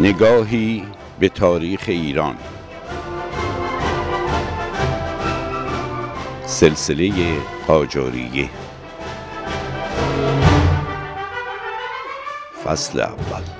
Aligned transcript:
نگاهی 0.00 0.84
به 1.18 1.28
تاریخ 1.28 1.84
ایران. 1.86 2.36
سلسله 6.46 7.12
قاجاریه 7.66 8.50
فصل 12.64 13.00
اول. 13.00 13.59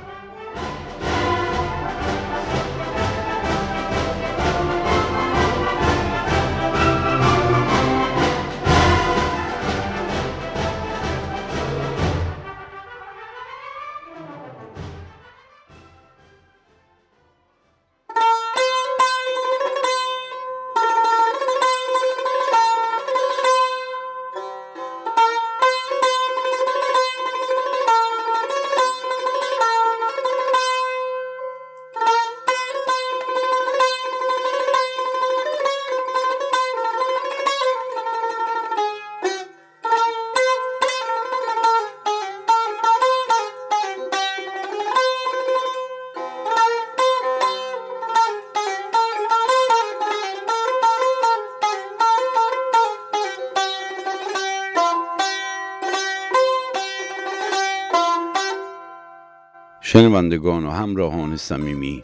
شنوندگان 60.21 60.67
و 60.67 60.71
همراهان 60.71 61.37
صمیمی. 61.37 62.03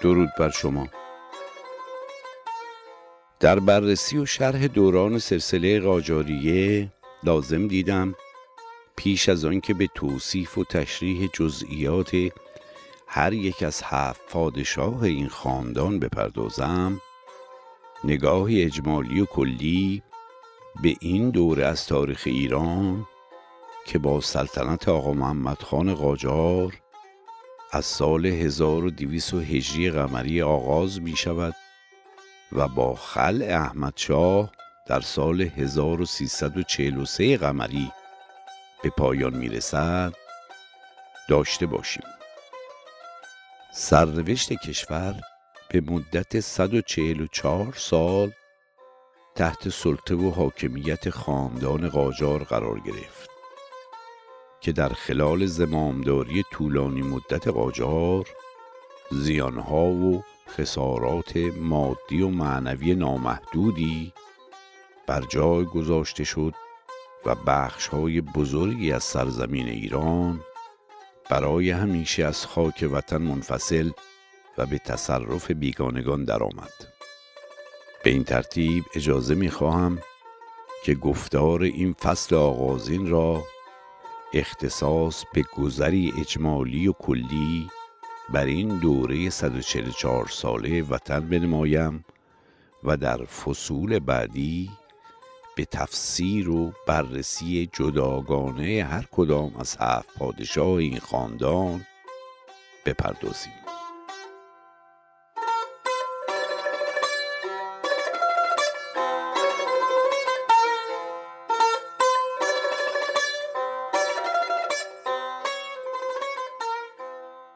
درود 0.00 0.28
بر 0.38 0.50
شما. 0.50 0.88
در 3.40 3.58
بررسی 3.58 4.18
و 4.18 4.26
شرح 4.26 4.66
دوران 4.66 5.18
سلسله 5.18 5.80
قاجاریه 5.80 6.92
لازم 7.24 7.68
دیدم 7.68 8.14
پیش 8.96 9.28
از 9.28 9.44
آنکه 9.44 9.74
به 9.74 9.88
توصیف 9.94 10.58
و 10.58 10.64
تشریح 10.64 11.30
جزئیات 11.32 12.10
هر 13.06 13.32
یک 13.32 13.62
از 13.62 13.82
هفت 13.84 14.20
پادشاه 14.28 15.02
این 15.02 15.28
خاندان 15.28 15.98
بپردازم 15.98 17.00
نگاهی 18.04 18.62
اجمالی 18.62 19.20
و 19.20 19.24
کلی 19.24 20.02
به 20.82 20.96
این 21.00 21.30
دوره 21.30 21.66
از 21.66 21.86
تاریخ 21.86 22.22
ایران 22.26 23.06
که 23.86 23.98
با 23.98 24.20
سلطنت 24.20 24.88
آقا 24.88 25.12
محمد 25.12 25.62
خان 25.62 25.94
قاجار 25.94 26.72
از 27.72 27.84
سال 27.84 28.26
1200 28.26 29.34
هجری 29.34 29.90
قمری 29.90 30.42
آغاز 30.42 31.00
می 31.00 31.16
شود 31.16 31.54
و 32.52 32.68
با 32.68 32.94
خل 32.94 33.42
احمد 33.42 33.92
شاه 33.96 34.52
در 34.86 35.00
سال 35.00 35.40
1343 35.40 37.36
قمری 37.36 37.92
به 38.82 38.90
پایان 38.90 39.34
می 39.34 39.48
رسد 39.48 40.12
داشته 41.28 41.66
باشیم. 41.66 42.04
سرنوشت 43.74 44.52
کشور 44.52 45.20
به 45.68 45.80
مدت 45.80 46.40
144 46.40 47.74
سال 47.76 48.32
تحت 49.34 49.68
سلطه 49.68 50.14
و 50.14 50.30
حاکمیت 50.30 51.10
خاندان 51.10 51.88
قاجار 51.88 52.44
قرار 52.44 52.80
گرفت. 52.80 53.31
که 54.62 54.72
در 54.72 54.88
خلال 54.88 55.46
زمامداری 55.46 56.44
طولانی 56.52 57.02
مدت 57.02 57.48
قاجار 57.48 58.28
زیانها 59.10 59.84
و 59.84 60.24
خسارات 60.48 61.36
مادی 61.56 62.22
و 62.22 62.28
معنوی 62.28 62.94
نامحدودی 62.94 64.12
بر 65.06 65.20
جای 65.20 65.64
گذاشته 65.64 66.24
شد 66.24 66.54
و 67.26 67.34
بخشهای 67.34 68.20
بزرگی 68.20 68.92
از 68.92 69.04
سرزمین 69.04 69.68
ایران 69.68 70.40
برای 71.30 71.70
همیشه 71.70 72.24
از 72.24 72.46
خاک 72.46 72.88
وطن 72.92 73.22
منفصل 73.22 73.90
و 74.58 74.66
به 74.66 74.78
تصرف 74.78 75.50
بیگانگان 75.50 76.24
درآمد. 76.24 76.72
به 78.04 78.10
این 78.10 78.24
ترتیب 78.24 78.84
اجازه 78.94 79.34
می 79.34 79.50
خواهم 79.50 79.98
که 80.84 80.94
گفتار 80.94 81.62
این 81.62 81.92
فصل 81.92 82.34
آغازین 82.34 83.10
را 83.10 83.42
اختصاص 84.34 85.24
به 85.34 85.42
گذری 85.56 86.12
اجمالی 86.20 86.88
و 86.88 86.92
کلی 86.92 87.68
بر 88.32 88.44
این 88.44 88.78
دوره 88.78 89.30
144 89.30 90.26
ساله 90.28 90.82
وطن 90.82 91.20
بنمایم 91.28 92.04
و 92.84 92.96
در 92.96 93.24
فصول 93.24 93.98
بعدی 93.98 94.70
به 95.56 95.64
تفسیر 95.64 96.50
و 96.50 96.72
بررسی 96.86 97.70
جداگانه 97.72 98.84
هر 98.90 99.04
کدام 99.12 99.56
از 99.58 99.76
هفت 99.80 100.18
پادشاه 100.18 100.74
این 100.74 100.98
خاندان 100.98 101.86
بپردازیم. 102.86 103.61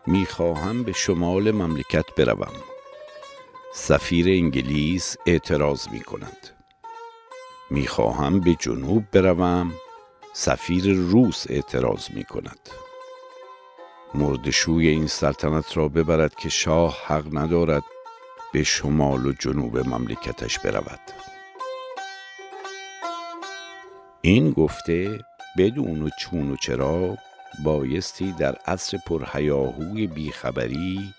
می‌خواهم 0.06 0.82
به 0.82 0.92
شمال 0.92 1.50
مملکت 1.50 2.14
بروم. 2.16 2.54
سفیر 3.74 4.28
انگلیس 4.28 5.16
اعتراض 5.26 5.88
می 5.88 6.00
کند 6.00 6.48
می‌خواهم 7.70 8.40
به 8.40 8.54
جنوب 8.54 9.04
بروم. 9.12 9.72
سفیر 10.32 10.94
روس 10.94 11.44
اعتراض 11.48 12.10
می 12.10 12.24
کند 12.24 12.58
مردشوی 14.14 14.88
این 14.88 15.06
سلطنت 15.06 15.76
را 15.76 15.88
ببرد 15.88 16.34
که 16.34 16.48
شاه 16.48 16.96
حق 17.06 17.38
ندارد 17.38 17.82
به 18.52 18.62
شمال 18.62 19.26
و 19.26 19.32
جنوب 19.32 19.78
مملکتش 19.78 20.58
برود. 20.58 21.00
این 24.20 24.50
گفته 24.50 25.18
بدون 25.58 26.02
و 26.02 26.10
چون 26.20 26.50
و 26.52 26.56
چرا 26.56 27.16
بایستی 27.64 28.32
در 28.32 28.56
عصر 28.66 28.98
پرهیاهوی 29.06 30.06
بیخبری 30.06 31.14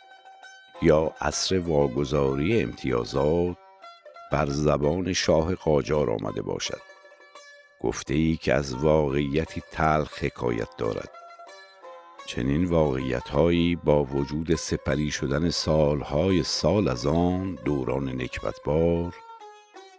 یا 0.82 1.14
عصر 1.22 1.60
واگذاری 1.60 2.62
امتیازات 2.62 3.58
بر 4.32 4.50
زبان 4.50 5.14
شاه 5.14 5.56
قاجار 5.56 6.12
آمده 6.12 6.42
باشد. 6.42 6.82
گفته 7.82 8.14
ای 8.14 8.36
که 8.36 8.54
از 8.54 8.76
واقعیتی 8.76 9.62
تلخ 9.72 10.24
حکایت 10.24 10.70
دارد. 10.78 11.10
چنین 12.28 12.66
واقعیت 12.66 13.30
هایی 13.30 13.76
با 13.76 14.04
وجود 14.04 14.56
سپری 14.56 15.12
شدن 15.12 15.50
سالهای 15.50 16.44
سال 16.44 16.88
از 16.88 17.06
آن 17.06 17.56
دوران 17.66 18.10
نکبتبار 18.10 19.16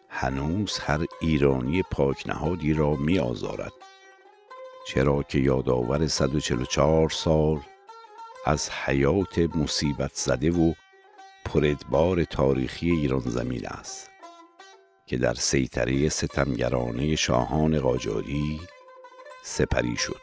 هنوز 0.09 0.79
هر 0.79 1.05
ایرانی 1.21 1.83
پاکنهادی 1.83 2.73
را 2.73 2.91
می 2.97 3.19
آزارد 3.19 3.73
چرا 4.89 5.23
که 5.23 5.39
یادآور 5.39 6.07
144 6.07 7.11
سال 7.11 7.61
از 8.47 8.71
حیات 8.71 9.39
مصیبت 9.39 10.15
زده 10.15 10.51
و 10.51 10.73
پردبار 11.45 12.25
تاریخی 12.25 12.91
ایران 12.91 13.21
زمین 13.21 13.67
است 13.67 14.11
که 15.07 15.17
در 15.17 15.35
سیطره 15.35 16.09
ستمگرانه 16.09 17.17
شاهان 17.17 17.81
قاجاری 17.81 18.61
سپری 19.43 19.97
شد. 19.97 20.23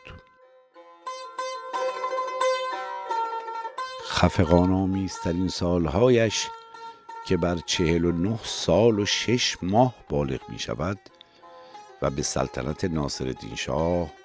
خفقان 4.07 4.71
آمیزترین 4.71 5.47
سالهایش 5.47 6.47
که 7.27 7.37
بر 7.37 7.57
چهل 7.65 8.05
و 8.05 8.11
نه 8.11 8.39
سال 8.43 8.99
و 8.99 9.05
شش 9.05 9.57
ماه 9.61 9.95
بالغ 10.09 10.49
می 10.49 10.59
شود 10.59 10.99
و 12.01 12.09
به 12.09 12.21
سلطنت 12.21 12.85
ناصرالدین 12.85 13.55
شاه 13.55 14.24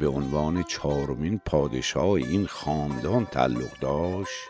به 0.00 0.08
عنوان 0.08 0.62
چهارمین 0.62 1.40
پادشاه 1.44 2.10
این 2.10 2.46
خاندان 2.46 3.26
تعلق 3.26 3.78
داشت 3.80 4.48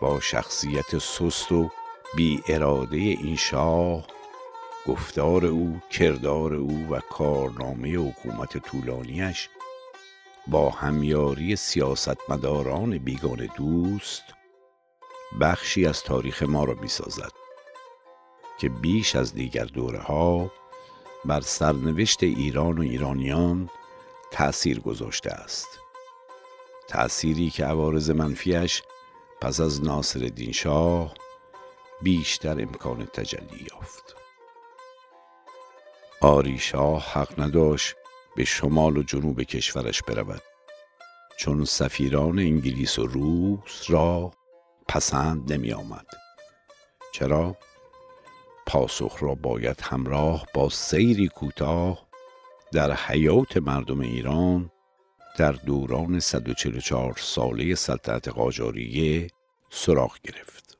با 0.00 0.20
شخصیت 0.20 0.98
سست 0.98 1.52
و 1.52 1.70
بی 2.16 2.42
اراده 2.48 2.96
این 2.96 3.36
شاه 3.36 4.06
گفتار 4.86 5.46
او 5.46 5.80
کردار 5.90 6.54
او 6.54 6.86
و 6.90 7.00
کارنامه 7.00 7.96
حکومت 7.96 8.58
طولانیش 8.58 9.48
با 10.46 10.70
همیاری 10.70 11.56
سیاستمداران 11.56 12.98
بیگانه 12.98 13.46
دوست 13.56 14.22
بخشی 15.40 15.86
از 15.86 16.02
تاریخ 16.02 16.42
ما 16.42 16.64
را 16.64 16.74
می 16.74 16.88
سازد 16.88 17.32
که 18.58 18.68
بیش 18.68 19.16
از 19.16 19.34
دیگر 19.34 19.64
دوره 19.64 19.98
ها 19.98 20.50
بر 21.24 21.40
سرنوشت 21.40 22.22
ایران 22.22 22.78
و 22.78 22.82
ایرانیان 22.82 23.70
تأثیر 24.30 24.80
گذاشته 24.80 25.30
است. 25.30 25.68
تأثیری 26.88 27.50
که 27.50 27.64
عوارض 27.64 28.10
منفیش 28.10 28.82
پس 29.40 29.60
از 29.60 29.84
ناصر 29.84 30.30
شاه 30.52 31.14
بیشتر 32.02 32.62
امکان 32.62 33.06
تجلی 33.06 33.66
یافت. 33.72 34.16
آری 36.20 36.58
شاه 36.58 37.12
حق 37.12 37.40
نداشت 37.40 37.96
به 38.36 38.44
شمال 38.44 38.96
و 38.96 39.02
جنوب 39.02 39.42
کشورش 39.42 40.02
برود 40.02 40.42
چون 41.38 41.64
سفیران 41.64 42.38
انگلیس 42.38 42.98
و 42.98 43.06
روس 43.06 43.84
را 43.88 44.30
پسند 44.88 45.52
نمی 45.52 45.72
آمد 45.72 46.06
چرا؟ 47.12 47.56
پاسخ 48.66 49.16
را 49.20 49.34
باید 49.34 49.80
همراه 49.80 50.46
با 50.54 50.68
سیری 50.68 51.28
کوتاه 51.28 52.07
در 52.72 52.92
حیات 52.92 53.56
مردم 53.56 54.00
ایران 54.00 54.70
در 55.38 55.52
دوران 55.52 56.20
144 56.20 57.14
ساله 57.18 57.74
سلطنت 57.74 58.28
قاجاریه 58.28 59.26
سراغ 59.70 60.18
گرفت. 60.22 60.78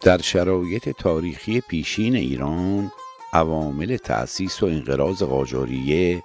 در 0.00 0.18
شرایط 0.18 0.88
تاریخی 0.88 1.60
پیشین 1.60 2.16
ایران 2.16 2.90
عوامل 3.34 3.96
تأسیس 3.96 4.62
و 4.62 4.66
انقراض 4.66 5.22
قاجاریه 5.22 6.22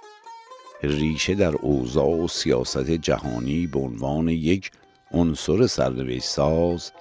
ریشه 0.82 1.34
در 1.34 1.56
اوضاع 1.56 2.24
و 2.24 2.28
سیاست 2.28 2.90
جهانی 2.90 3.66
به 3.66 3.78
عنوان 3.78 4.28
یک 4.28 4.70
عنصر 5.10 5.66
سرنوشت 5.66 6.22
ساز 6.22 6.92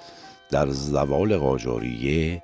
در 0.52 0.70
زوال 0.70 1.38
قاجاریه 1.38 2.44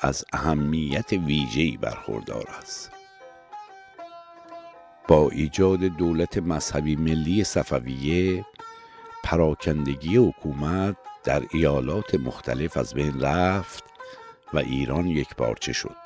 از 0.00 0.24
اهمیت 0.32 1.12
ویژه‌ای 1.12 1.76
برخوردار 1.76 2.44
است. 2.58 2.90
با 5.08 5.30
ایجاد 5.30 5.80
دولت 5.80 6.38
مذهبی 6.38 6.96
ملی 6.96 7.44
صفویه 7.44 8.44
پراکندگی 9.24 10.16
حکومت 10.16 10.96
در 11.24 11.42
ایالات 11.52 12.14
مختلف 12.14 12.76
از 12.76 12.94
بین 12.94 13.20
رفت 13.20 13.84
و 14.54 14.58
ایران 14.58 15.06
یک 15.06 15.34
پارچه 15.34 15.72
شد. 15.72 16.05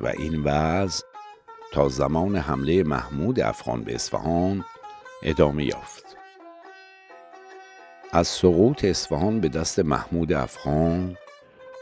و 0.00 0.06
این 0.06 0.42
وضع 0.44 1.04
تا 1.72 1.88
زمان 1.88 2.36
حمله 2.36 2.82
محمود 2.82 3.40
افغان 3.40 3.84
به 3.84 3.94
اصفهان 3.94 4.64
ادامه 5.22 5.64
یافت. 5.64 6.16
از 8.12 8.28
سقوط 8.28 8.84
اصفهان 8.84 9.40
به 9.40 9.48
دست 9.48 9.78
محمود 9.78 10.32
افغان 10.32 11.16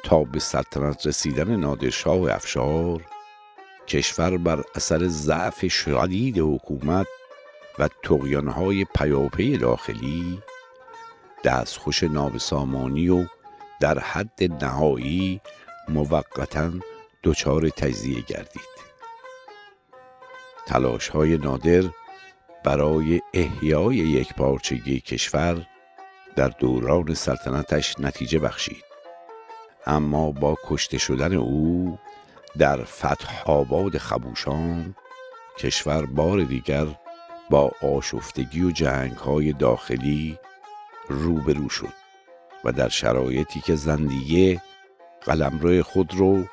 تا 0.04 0.24
به 0.24 0.40
سلطنت 0.40 1.06
رسیدن 1.06 1.56
نادرشاه 1.56 2.34
افشار 2.34 3.04
کشور 3.86 4.38
بر 4.38 4.62
اثر 4.74 5.06
ضعف 5.08 5.72
شدید 5.72 6.38
حکومت 6.38 7.06
و 7.78 7.88
تقیانهای 8.02 8.84
پیاپی 8.84 9.56
داخلی 9.56 10.42
دستخوش 11.44 12.02
نابسامانی 12.02 13.08
و 13.08 13.26
در 13.80 13.98
حد 13.98 14.64
نهایی 14.64 15.40
موقتا 15.88 16.70
دچار 17.24 17.68
تجزیه 17.68 18.20
گردید. 18.20 18.74
تلاش 20.66 21.08
های 21.08 21.36
نادر 21.36 21.82
برای 22.64 23.20
احیای 23.34 23.96
یک 23.96 24.34
پارچگی 24.34 25.00
کشور 25.00 25.66
در 26.36 26.48
دوران 26.48 27.14
سلطنتش 27.14 28.00
نتیجه 28.00 28.38
بخشید. 28.38 28.84
اما 29.86 30.30
با 30.30 30.56
کشته 30.66 30.98
شدن 30.98 31.34
او 31.34 31.98
در 32.58 32.84
فتح 32.84 33.42
آباد 33.46 33.98
خبوشان 33.98 34.94
کشور 35.58 36.06
بار 36.06 36.42
دیگر 36.42 36.86
با 37.50 37.70
آشفتگی 37.82 38.62
و 38.62 38.70
جنگ 38.70 39.12
های 39.12 39.52
داخلی 39.52 40.38
روبرو 41.08 41.68
شد 41.68 41.92
و 42.64 42.72
در 42.72 42.88
شرایطی 42.88 43.60
که 43.60 43.74
زندیه 43.74 44.62
قلمرو 45.20 45.82
خود 45.82 46.14
رو 46.14 46.44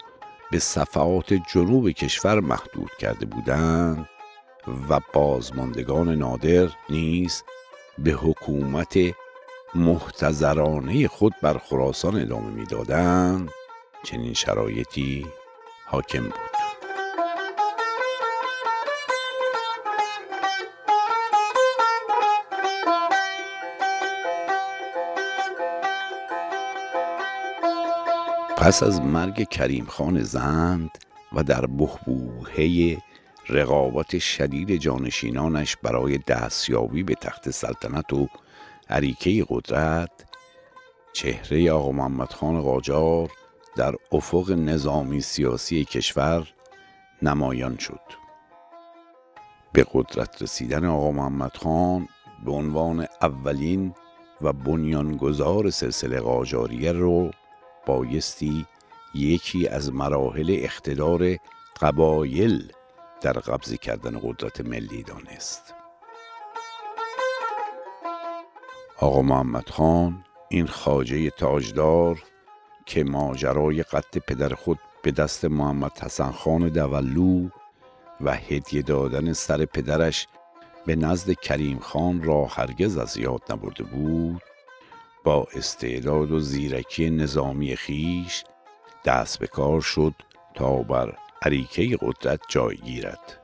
به 0.52 0.60
صفحات 0.60 1.34
جنوب 1.34 1.90
کشور 1.92 2.40
محدود 2.40 2.92
کرده 3.00 3.26
بودند 3.26 4.10
و 4.90 5.00
بازماندگان 5.14 6.10
نادر 6.10 6.70
نیز 6.90 7.44
به 7.98 8.12
حکومت 8.12 8.98
محتضرانه 9.76 11.08
خود 11.08 11.34
بر 11.42 11.58
خراسان 11.58 12.22
ادامه 12.22 12.50
می‌دادند. 12.52 13.50
چنین 14.04 14.34
شرایطی 14.34 15.26
حاکم 15.88 16.24
بود. 16.24 16.51
پس 28.62 28.84
از 28.84 29.02
مرگ 29.02 29.50
کریم 29.50 29.86
خان 29.86 30.24
زند 30.24 30.90
و 31.34 31.44
در 31.44 31.66
بحبوحه 31.66 32.98
رقابت 33.50 34.20
شدید 34.20 34.76
جانشینانش 34.76 35.76
برای 35.84 36.18
دستیابی 36.18 37.04
به 37.04 37.16
تخت 37.16 37.50
سلطنت 37.50 38.14
و 38.14 38.28
عریکه 38.90 39.46
قدرت 39.50 40.12
چهره 41.14 41.72
آقا 41.72 41.92
محمد 41.92 42.30
خان 42.34 42.62
قاجار 42.62 43.30
در 43.76 43.96
افق 44.12 44.52
نظامی 44.52 45.22
سیاسی 45.22 45.86
کشور 45.86 46.48
نمایان 47.22 47.78
شد. 47.78 48.02
به 49.74 49.86
قدرت 49.94 50.42
رسیدن 50.42 50.86
آقا 50.86 51.12
محمد 51.12 51.58
خان 51.58 52.08
به 52.46 52.52
عنوان 52.52 53.06
اولین 53.22 53.96
و 54.42 54.54
بنیانگذار 54.54 55.70
سلسله 55.70 56.20
قاجاریه 56.20 56.92
رو 56.92 57.32
بایستی 57.86 58.66
یکی 59.16 59.68
از 59.68 59.94
مراحل 59.94 60.56
اقتدار 60.60 61.38
قبایل 61.82 62.72
در 63.22 63.34
قبض 63.34 63.74
کردن 63.74 64.20
قدرت 64.24 64.62
ملی 64.62 65.04
دانست. 65.04 65.74
آقا 68.98 69.22
محمد 69.22 69.70
خان 69.70 70.26
این 70.50 70.68
خاجه 70.68 71.30
تاجدار 71.30 72.24
که 72.86 73.04
ماجرای 73.04 73.84
قتل 73.84 74.20
پدر 74.20 74.54
خود 74.54 74.80
به 75.04 75.12
دست 75.12 75.46
محمد 75.46 76.00
حسن 76.00 76.32
خان 76.32 76.70
دولو 76.70 77.50
و 78.22 78.34
هدیه 78.34 78.82
دادن 78.82 79.34
سر 79.34 79.66
پدرش 79.66 80.28
به 80.86 80.96
نزد 80.96 81.34
کریم 81.34 81.80
خان 81.80 82.24
را 82.24 82.46
هرگز 82.46 82.98
از 82.98 83.18
یاد 83.18 83.42
نبرده 83.50 83.84
بود 83.84 84.42
با 85.24 85.48
استعداد 85.56 86.32
و 86.32 86.40
زیرکی 86.40 87.10
نظامی 87.10 87.76
خیش 87.76 88.44
دست 89.06 89.40
به 89.40 89.48
کار 89.48 89.82
شد 89.82 90.14
تا 90.56 90.76
بر 90.76 91.18
عریکه 91.42 91.98
قدرت 92.02 92.40
جای 92.50 92.76
گیرد. 92.76 93.42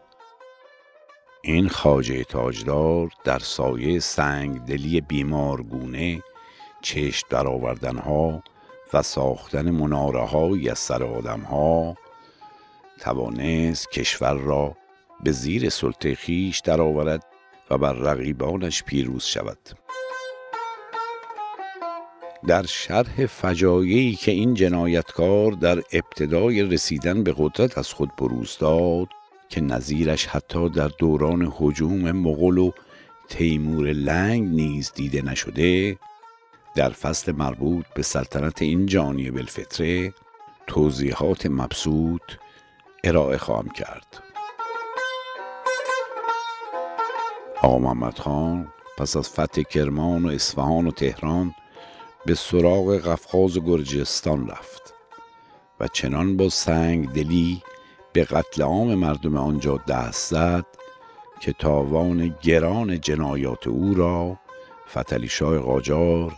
این 1.41 1.69
خاجه 1.69 2.23
تاجدار 2.23 3.09
در 3.23 3.39
سایه 3.39 3.99
سنگ 3.99 4.59
دلی 4.59 5.01
بیمارگونه 5.01 6.21
چشم 6.81 7.27
درآوردنها 7.29 8.43
و 8.93 9.01
ساختن 9.01 9.71
مناره 9.71 10.25
های 10.25 10.69
از 10.69 10.79
سر 10.79 11.03
آدم 11.03 11.41
ها 11.41 11.95
توانست 12.99 13.91
کشور 13.91 14.33
را 14.33 14.77
به 15.23 15.31
زیر 15.31 15.69
سلطه 15.69 16.15
خیش 16.15 16.59
درآورد 16.59 17.25
و 17.69 17.77
بر 17.77 17.93
رقیبانش 17.93 18.83
پیروز 18.83 19.23
شود. 19.23 19.59
در 22.47 22.65
شرح 22.65 23.25
فجایعی 23.25 24.15
که 24.15 24.31
این 24.31 24.53
جنایتکار 24.53 25.51
در 25.51 25.83
ابتدای 25.93 26.63
رسیدن 26.63 27.23
به 27.23 27.35
قدرت 27.37 27.77
از 27.77 27.93
خود 27.93 28.15
بروز 28.15 28.57
داد 28.59 29.07
که 29.49 29.61
نظیرش 29.61 30.25
حتی 30.25 30.69
در 30.69 30.87
دوران 30.99 31.53
حجوم 31.57 32.11
مغول 32.11 32.57
و 32.57 32.71
تیمور 33.29 33.87
لنگ 33.87 34.55
نیز 34.55 34.91
دیده 34.95 35.21
نشده 35.21 35.97
در 36.75 36.89
فصل 36.89 37.31
مربوط 37.31 37.85
به 37.95 38.01
سلطنت 38.01 38.61
این 38.61 38.85
جانی 38.85 39.31
بالفطره 39.31 40.13
توضیحات 40.67 41.45
مبسوط 41.45 42.21
ارائه 43.03 43.37
خواهم 43.37 43.69
کرد. 43.69 44.23
آقا 47.61 47.79
محمد 47.79 48.19
خان 48.19 48.67
پس 48.97 49.17
از 49.17 49.29
فتح 49.29 49.61
کرمان 49.61 50.25
و 50.25 50.29
اصفهان 50.29 50.87
و 50.87 50.91
تهران 50.91 51.53
به 52.27 52.35
سراغ 52.35 52.97
قفقاز 52.97 53.57
گرجستان 53.57 54.47
رفت 54.47 54.93
و 55.79 55.87
چنان 55.87 56.37
با 56.37 56.49
سنگ 56.49 57.09
دلی 57.13 57.61
به 58.13 58.23
قتل 58.23 58.61
عام 58.61 58.95
مردم 58.95 59.37
آنجا 59.37 59.79
دست 59.87 60.29
زد 60.29 60.65
که 61.39 61.53
تاوان 61.53 62.35
گران 62.41 63.01
جنایات 63.01 63.67
او 63.67 63.93
را 63.93 64.39
فتلی 64.89 65.27
شاه 65.27 65.59
قاجار 65.59 66.35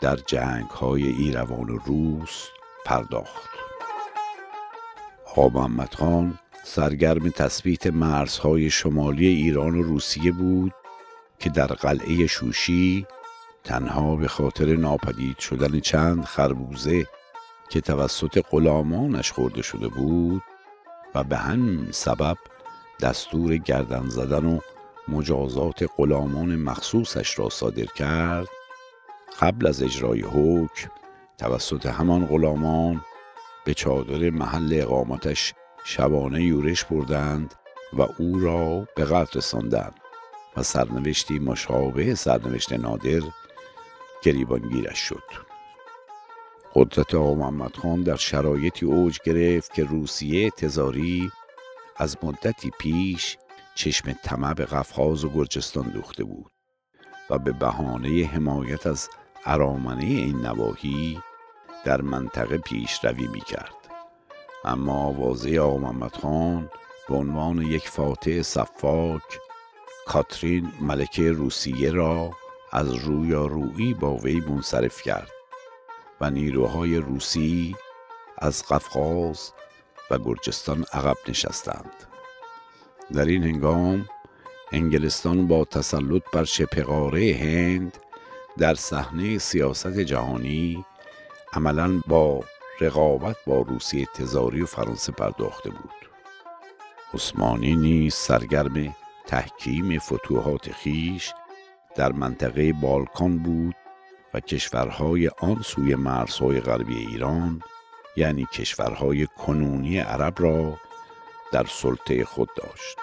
در 0.00 0.16
جنگ 0.16 0.66
های 0.66 1.02
ایروان 1.08 1.70
و 1.70 1.78
روس 1.86 2.46
پرداخت. 2.84 3.50
محمد 5.36 5.94
خان 5.94 6.38
سرگرم 6.64 7.30
تثبیت 7.30 7.86
مرزهای 7.86 8.70
شمالی 8.70 9.26
ایران 9.26 9.74
و 9.74 9.82
روسیه 9.82 10.32
بود 10.32 10.72
که 11.38 11.50
در 11.50 11.66
قلعه 11.66 12.26
شوشی 12.26 13.06
تنها 13.64 14.16
به 14.16 14.28
خاطر 14.28 14.76
ناپدید 14.76 15.38
شدن 15.38 15.80
چند 15.80 16.24
خربوزه 16.24 17.06
که 17.70 17.80
توسط 17.80 18.44
غلامانش 18.50 19.32
خورده 19.32 19.62
شده 19.62 19.88
بود 19.88 20.42
و 21.14 21.24
به 21.24 21.36
همین 21.36 21.88
سبب 21.90 22.36
دستور 23.00 23.56
گردن 23.56 24.08
زدن 24.08 24.46
و 24.46 24.58
مجازات 25.08 25.90
غلامان 25.96 26.56
مخصوصش 26.56 27.38
را 27.38 27.48
صادر 27.48 27.84
کرد 27.84 28.48
قبل 29.40 29.66
از 29.66 29.82
اجرای 29.82 30.20
حکم 30.20 30.90
توسط 31.38 31.86
همان 31.86 32.26
غلامان 32.26 33.00
به 33.64 33.74
چادر 33.74 34.30
محل 34.30 34.78
اقامتش 34.82 35.54
شبانه 35.84 36.42
یورش 36.44 36.84
بردند 36.84 37.54
و 37.92 38.02
او 38.18 38.40
را 38.40 38.88
به 38.96 39.04
قتل 39.04 39.38
رساندند 39.38 39.94
و 40.56 40.62
سرنوشتی 40.62 41.38
مشابه 41.38 42.14
سرنوشت 42.14 42.72
نادر 42.72 43.20
گریبانگیرش 44.22 44.98
شد 44.98 45.22
قدرت 46.74 47.14
آقا 47.14 47.34
محمد 47.34 47.76
خان 47.76 48.02
در 48.02 48.16
شرایطی 48.16 48.86
اوج 48.86 49.18
گرفت 49.24 49.74
که 49.74 49.84
روسیه 49.84 50.50
تزاری 50.50 51.30
از 51.96 52.16
مدتی 52.22 52.70
پیش 52.78 53.38
چشم 53.74 54.12
طمع 54.12 54.54
به 54.54 54.64
قفقاز 54.64 55.24
و 55.24 55.28
گرجستان 55.28 55.88
دوخته 55.88 56.24
بود 56.24 56.52
و 57.30 57.38
به 57.38 57.52
بهانه 57.52 58.24
حمایت 58.24 58.86
از 58.86 59.08
ارامنه 59.46 60.04
این 60.04 60.36
نواحی 60.36 61.18
در 61.84 62.00
منطقه 62.00 62.58
پیشروی 62.58 63.26
می 63.26 63.40
کرد. 63.40 63.74
اما 64.64 64.94
آوازه 64.94 65.58
آقا 65.58 65.78
محمد 65.78 66.16
خان 66.16 66.70
به 67.08 67.14
عنوان 67.14 67.62
یک 67.62 67.88
فاتح 67.88 68.42
صفاک 68.42 69.40
کاترین 70.06 70.72
ملکه 70.80 71.32
روسیه 71.32 71.90
را 71.90 72.30
از 72.72 72.94
رویارویی 72.94 73.94
با 73.94 74.16
وی 74.16 74.40
منصرف 74.40 75.02
کرد 75.02 75.30
و 76.20 76.30
نیروهای 76.30 76.96
روسی 76.96 77.76
از 78.38 78.64
قفقاز 78.66 79.52
و 80.10 80.18
گرجستان 80.18 80.84
عقب 80.92 81.16
نشستند. 81.28 81.92
در 83.12 83.24
این 83.24 83.42
هنگام 83.42 84.08
انگلستان 84.72 85.46
با 85.46 85.64
تسلط 85.64 86.22
بر 86.32 86.44
شبه 86.44 86.84
هند 87.40 87.98
در 88.58 88.74
صحنه 88.74 89.38
سیاست 89.38 89.98
جهانی 89.98 90.84
عملا 91.52 92.02
با 92.06 92.44
رقابت 92.80 93.36
با 93.46 93.60
روسیه 93.60 94.06
تزاری 94.14 94.62
و 94.62 94.66
فرانسه 94.66 95.12
پرداخته 95.12 95.70
بود. 95.70 95.90
عثمانی 97.14 97.76
نیز 97.76 98.14
سرگرم 98.14 98.96
تحکیم 99.26 99.98
فتوحات 99.98 100.72
خیش 100.72 101.32
در 101.96 102.12
منطقه 102.12 102.72
بالکان 102.72 103.38
بود 103.38 103.74
و 104.34 104.40
کشورهای 104.40 105.28
آن 105.28 105.62
سوی 105.62 105.94
مرزهای 105.94 106.60
غربی 106.60 106.96
ایران 106.96 107.62
یعنی 108.16 108.46
کشورهای 108.52 109.26
کنونی 109.26 109.98
عرب 109.98 110.34
را 110.38 110.78
در 111.52 111.64
سلطه 111.64 112.24
خود 112.24 112.48
داشت 112.56 112.98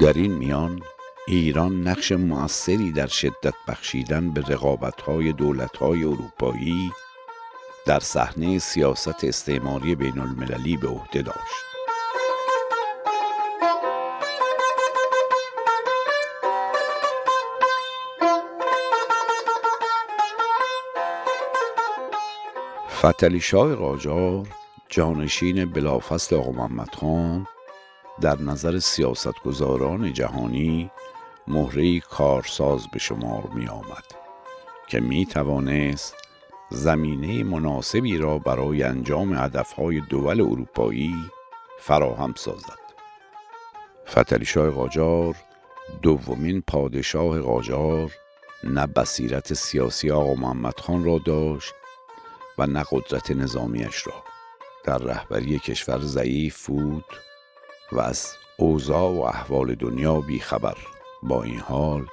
در 0.00 0.12
این 0.12 0.32
میان 0.32 0.82
ایران 1.26 1.88
نقش 1.88 2.12
مؤثری 2.12 2.92
در 2.92 3.06
شدت 3.06 3.54
بخشیدن 3.68 4.30
به 4.30 4.40
رقابت‌های 4.40 5.32
دولت‌های 5.32 6.04
اروپایی 6.04 6.90
در 7.86 8.00
صحنه 8.00 8.58
سیاست 8.58 9.24
استعماری 9.24 9.94
بین 9.94 10.18
المللی 10.18 10.76
به 10.76 10.88
عهده 10.88 11.22
داشت. 11.22 11.73
فتلی 23.04 23.40
شاه 23.40 23.74
قاجار 23.74 24.46
جانشین 24.88 25.64
بلافصل 25.64 26.36
آقا 26.36 26.50
محمد 26.52 26.94
خان 26.94 27.46
در 28.20 28.40
نظر 28.40 28.78
سیاستگزاران 28.78 30.12
جهانی 30.12 30.90
مهره 31.48 32.00
کارساز 32.00 32.86
به 32.92 32.98
شمار 32.98 33.42
می 33.54 33.68
آمد 33.68 34.04
که 34.88 35.00
می 35.00 35.26
توانست 35.26 36.14
زمینه 36.70 37.44
مناسبی 37.44 38.18
را 38.18 38.38
برای 38.38 38.82
انجام 38.82 39.34
هدفهای 39.34 40.00
دول 40.00 40.40
اروپایی 40.40 41.14
فراهم 41.78 42.34
سازد. 42.36 42.84
فتلی 44.08 44.44
شاه 44.44 44.70
قاجار 44.70 45.36
دومین 46.02 46.62
پادشاه 46.66 47.40
قاجار 47.40 48.12
نه 48.64 48.86
بصیرت 48.86 49.54
سیاسی 49.54 50.10
آقا 50.10 50.34
محمد 50.34 50.80
خان 50.80 51.04
را 51.04 51.18
داشت 51.26 51.74
و 52.58 52.66
نه 52.66 52.84
قدرت 52.90 53.30
نظامیش 53.30 54.06
را. 54.06 54.24
در 54.84 54.98
رهبری 54.98 55.58
کشور 55.58 55.98
ضعیف 56.00 56.66
بود 56.66 57.04
و 57.92 58.00
از 58.00 58.32
اوضاع 58.56 59.10
و 59.10 59.20
احوال 59.20 59.74
دنیا 59.74 60.20
بیخبر 60.20 60.76
با 61.22 61.42
این 61.42 61.60
حال 61.60 62.06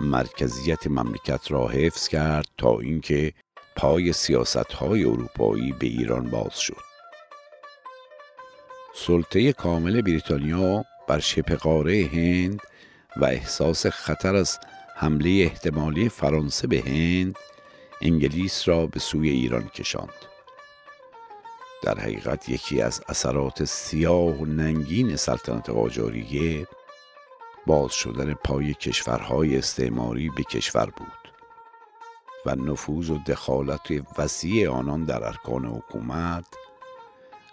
مرکزیت 0.00 0.86
مملکت 0.86 1.52
را 1.52 1.68
حفظ 1.68 2.08
کرد 2.08 2.46
تا 2.58 2.78
اینکه 2.78 3.32
پای 3.76 4.12
سیاست 4.12 4.72
های 4.72 5.04
اروپایی 5.04 5.72
به 5.72 5.86
ایران 5.86 6.30
باز 6.30 6.58
شد. 6.60 6.90
سلطه 8.94 9.52
کامل 9.52 10.02
بریتانیا 10.02 10.84
بر 11.08 11.18
شبه 11.18 11.56
قاره 11.56 12.10
هند 12.12 12.60
و 13.16 13.24
احساس 13.24 13.86
خطر 13.86 14.36
از 14.36 14.58
حمله 14.96 15.30
احتمالی 15.30 16.08
فرانسه 16.08 16.66
به 16.66 16.82
هند 16.86 17.36
انگلیس 18.02 18.68
را 18.68 18.86
به 18.86 19.00
سوی 19.00 19.28
ایران 19.28 19.68
کشاند. 19.68 20.30
در 21.82 21.98
حقیقت 21.98 22.48
یکی 22.48 22.82
از 22.82 23.02
اثرات 23.08 23.64
سیاه 23.64 24.40
و 24.40 24.46
ننگین 24.46 25.16
سلطنت 25.16 25.70
قاجاریه 25.70 26.66
باز 27.66 27.92
شدن 27.92 28.34
پای 28.34 28.74
کشورهای 28.74 29.58
استعماری 29.58 30.30
به 30.36 30.42
کشور 30.42 30.86
بود 30.86 31.32
و 32.46 32.54
نفوذ 32.54 33.10
و 33.10 33.18
دخالت 33.18 33.88
وسیع 34.18 34.70
آنان 34.70 35.04
در 35.04 35.24
ارکان 35.24 35.64
حکومت 35.64 36.46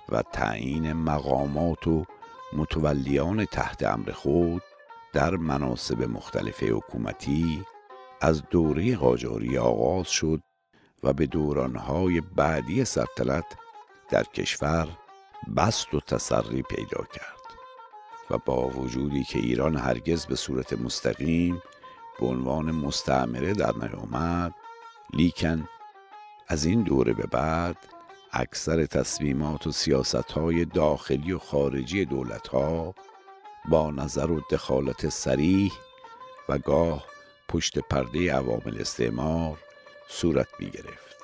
و 0.09 0.21
تعیین 0.21 0.93
مقامات 0.93 1.87
و 1.87 2.05
متولیان 2.53 3.45
تحت 3.45 3.83
امر 3.83 4.11
خود 4.11 4.61
در 5.13 5.35
مناسب 5.35 6.03
مختلف 6.03 6.63
حکومتی 6.63 7.65
از 8.21 8.43
دوره 8.49 8.95
قاجاری 8.95 9.57
آغاز 9.57 10.07
شد 10.07 10.41
و 11.03 11.13
به 11.13 11.25
دورانهای 11.25 12.21
بعدی 12.21 12.85
سلطنت 12.85 13.45
در 14.09 14.23
کشور 14.23 14.87
بست 15.57 15.93
و 15.93 15.99
تسری 15.99 16.61
پیدا 16.61 17.03
کرد 17.13 17.37
و 18.29 18.37
با 18.37 18.69
وجودی 18.69 19.23
که 19.23 19.39
ایران 19.39 19.75
هرگز 19.75 20.25
به 20.25 20.35
صورت 20.35 20.73
مستقیم 20.73 21.61
به 22.19 22.25
عنوان 22.25 22.71
مستعمره 22.71 23.53
در 23.53 23.73
نیامد 23.81 24.53
لیکن 25.13 25.67
از 26.47 26.65
این 26.65 26.83
دوره 26.83 27.13
به 27.13 27.27
بعد 27.27 27.77
اکثر 28.33 28.85
تصمیمات 28.85 29.67
و 29.67 29.71
سیاست 29.71 30.31
های 30.31 30.65
داخلی 30.65 31.31
و 31.31 31.39
خارجی 31.39 32.05
دولت 32.05 32.47
ها 32.47 32.95
با 33.69 33.91
نظر 33.91 34.31
و 34.31 34.41
دخالت 34.51 35.09
سریح 35.09 35.71
و 36.49 36.57
گاه 36.57 37.05
پشت 37.49 37.79
پرده 37.79 38.33
عوامل 38.33 38.81
استعمار 38.81 39.57
صورت 40.07 40.47
می 40.59 40.69
گرفت. 40.69 41.17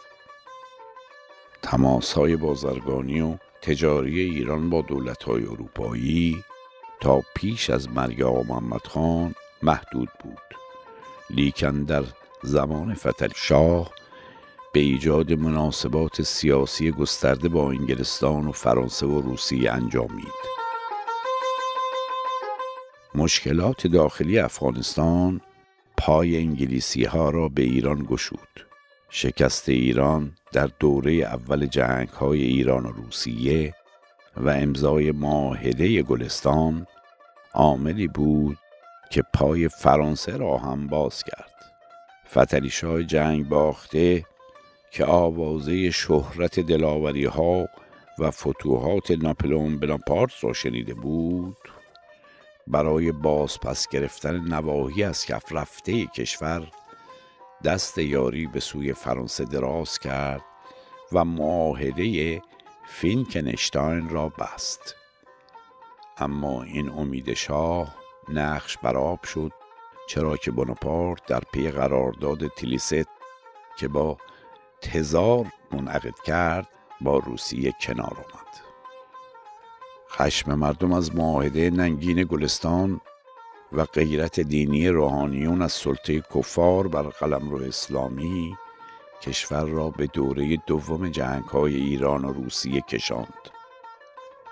تماس 1.62 2.14
های 2.14 2.36
بازرگانی 2.36 3.22
و 3.22 3.38
تجاری 3.62 4.20
ایران 4.20 4.70
با 4.70 4.82
دولت 4.82 5.24
های 5.24 5.44
اروپایی 5.44 6.44
تا 7.02 7.22
پیش 7.36 7.70
از 7.70 7.90
مرگ 7.90 8.22
آقا 8.22 8.44
محمد 8.44 8.88
خان 8.88 9.36
محدود 9.64 10.10
بود 10.20 10.58
لیکن 11.30 11.84
در 11.84 12.04
زمان 12.44 12.94
فتل 12.94 13.30
شاه 13.36 13.92
به 14.74 14.80
ایجاد 14.80 15.34
مناسبات 15.34 16.22
سیاسی 16.22 16.92
گسترده 16.92 17.50
با 17.50 17.70
انگلستان 17.70 18.48
و 18.48 18.52
فرانسه 18.52 19.06
و 19.06 19.22
روسیه 19.22 19.72
انجامید 19.72 20.54
مشکلات 23.16 23.88
داخلی 23.88 24.40
افغانستان 24.40 25.42
پای 25.98 26.38
انگلیسی 26.38 27.04
ها 27.04 27.30
را 27.30 27.50
به 27.50 27.62
ایران 27.62 28.06
گشود. 28.10 28.66
شکست 29.10 29.70
ایران 29.70 30.32
در 30.54 30.70
دوره 30.80 31.14
اول 31.14 31.66
جنگ 31.66 32.10
های 32.10 32.42
ایران 32.42 32.86
و 32.86 32.92
روسیه 32.92 33.74
و 34.38 34.50
امضای 34.50 35.12
معاهده 35.12 36.04
گلستان 36.04 36.88
عاملی 37.54 38.08
بود 38.08 38.58
که 39.12 39.24
پای 39.34 39.68
فرانسه 39.68 40.38
را 40.38 40.58
هم 40.58 40.88
باز 40.88 41.24
کرد. 41.24 41.54
فتلیشای 42.32 43.04
جنگ 43.04 43.50
باخته 43.50 44.26
که 44.92 45.06
آوازه 45.06 45.92
شهرت 45.92 46.60
دلاوری 46.60 47.26
ها 47.26 47.68
و 48.20 48.32
فتوحات 48.32 49.12
ناپلئون 49.12 49.80
بناپارت 49.80 50.44
را 50.44 50.54
شنیده 50.54 50.94
بود 50.94 51.58
برای 52.68 53.12
باز 53.12 53.60
پس 53.60 53.88
گرفتن 53.88 54.40
نواحی 54.40 55.04
از 55.04 55.26
کف 55.26 55.52
رفته 55.52 56.06
کشور 56.06 56.72
دست 57.64 57.98
یاری 57.98 58.48
به 58.48 58.60
سوی 58.60 58.94
فرانسه 58.94 59.46
دراز 59.46 60.00
کرد 60.00 60.44
و 61.12 61.26
معاهده 61.26 62.42
فینکنشتاین 62.88 64.10
را 64.10 64.30
بست. 64.30 64.96
اما 66.18 66.64
این 66.64 66.90
امید 66.90 67.34
شاه 67.34 67.96
نقش 68.30 68.78
براب 68.78 69.24
شد 69.24 69.52
چرا 70.10 70.38
که 70.38 70.52
بوناپارت 70.52 71.26
در 71.26 71.40
پی 71.40 71.72
قرارداد 71.72 72.48
تلیست 72.48 73.08
که 73.78 73.88
با 73.88 74.18
تزار 74.82 75.46
منعقد 75.72 76.20
کرد 76.26 76.68
با 77.02 77.18
روسیه 77.18 77.74
کنار 77.82 78.18
آمد. 78.18 78.63
خشم 80.16 80.54
مردم 80.54 80.94
از 80.94 81.16
معاهده 81.16 81.70
ننگین 81.70 82.24
گلستان 82.24 83.02
و 83.72 83.86
غیرت 83.86 84.40
دینی 84.40 84.88
روحانیون 84.88 85.62
از 85.62 85.72
سلطه 85.72 86.24
کفار 86.36 86.88
بر 86.88 87.04
قلمرو 87.04 87.64
اسلامی 87.64 88.56
کشور 89.22 89.66
را 89.66 89.90
به 89.90 90.08
دوره 90.08 90.58
دوم 90.68 91.10
جنگ 91.10 91.44
های 91.44 91.76
ایران 91.76 92.26
و 92.26 92.34
روسیه 92.34 92.82
کشاند 92.82 93.50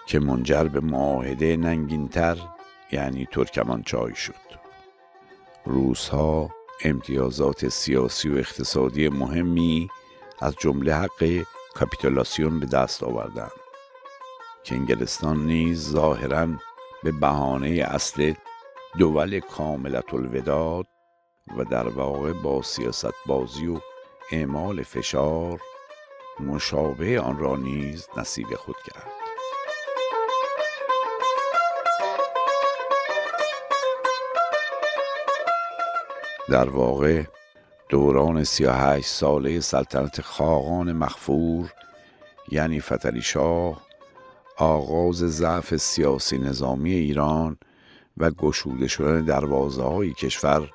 که 0.08 0.20
منجر 0.20 0.64
به 0.64 0.80
معاهده 0.80 1.58
ننگینتر 1.58 2.38
یعنی 2.92 3.26
ترکمانچای 3.32 4.16
شد. 4.16 4.62
روس 5.66 6.08
ها 6.08 6.50
امتیازات 6.84 7.70
سیاسی 7.70 8.30
و 8.30 8.38
اقتصادی 8.38 9.10
مهمی 9.10 9.90
از 10.40 10.56
جمله 10.60 10.96
حق 10.96 11.44
کاپیتولاسیون 11.74 12.60
به 12.60 12.66
دست 12.66 13.04
آوردند. 13.04 13.61
که 14.64 14.76
انگلستان 14.76 15.46
نیز 15.46 15.90
ظاهرا 15.90 16.48
به 17.04 17.12
بهانه 17.12 17.68
اصل 17.68 18.34
دول 19.00 19.40
کاملت 19.40 20.14
الوداد 20.14 20.88
و 21.58 21.64
در 21.64 21.88
واقع 21.88 22.34
با 22.34 22.62
سیاست 22.62 23.14
بازی 23.26 23.68
و 23.68 23.80
اعمال 24.32 24.84
فشار 24.84 25.62
مشابه 26.40 27.20
آن 27.20 27.38
را 27.38 27.56
نیز 27.56 28.08
نصیب 28.18 28.56
خود 28.56 28.76
کرد. 28.86 29.12
در 36.50 36.70
واقع 36.70 37.24
دوران 37.90 38.38
هشت 38.38 39.08
ساله 39.08 39.60
سلطنت 39.60 40.22
خاقان 40.22 40.92
مخفور 40.92 41.74
یعنی 42.50 42.82
فتلی 42.82 43.22
شاه 43.22 43.91
آغاز 44.62 45.16
ضعف 45.16 45.76
سیاسی 45.76 46.38
نظامی 46.38 46.94
ایران 46.94 47.58
و 48.18 48.32
گشوده 48.32 48.88
شدن 48.88 49.26
دروازه 49.26 49.84
های 49.84 50.14
کشور 50.14 50.72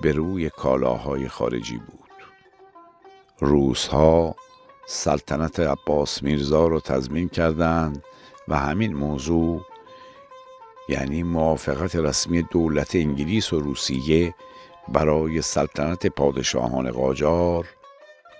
به 0.00 0.12
روی 0.12 0.50
کالاهای 0.50 1.28
خارجی 1.28 1.76
بود. 1.76 2.10
روس 3.40 3.86
ها 3.86 4.36
سلطنت 4.86 5.60
عباس 5.60 6.22
میرزا 6.22 6.66
را 6.66 6.80
تضمین 6.80 7.28
کردند 7.28 8.04
و 8.48 8.58
همین 8.58 8.94
موضوع 8.96 9.62
یعنی 10.88 11.22
موافقت 11.22 11.96
رسمی 11.96 12.42
دولت 12.42 12.96
انگلیس 12.96 13.52
و 13.52 13.60
روسیه 13.60 14.34
برای 14.88 15.42
سلطنت 15.42 16.06
پادشاهان 16.06 16.90
قاجار 16.90 17.66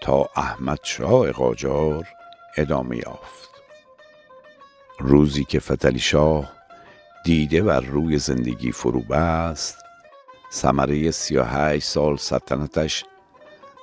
تا 0.02 0.28
احمد 0.36 0.80
شاه 0.82 1.32
قاجار 1.32 2.08
ادامه 2.56 2.96
یافت. 2.96 3.57
روزی 5.00 5.44
که 5.44 5.60
فتلی 5.60 5.98
شاه 5.98 6.52
دیده 7.24 7.62
بر 7.62 7.80
روی 7.80 8.18
زندگی 8.18 8.72
فرو 8.72 9.00
بست 9.00 9.78
ثمره 10.52 11.10
سی 11.10 11.36
و 11.36 11.80
سال 11.80 12.16
سلطنتش 12.16 13.04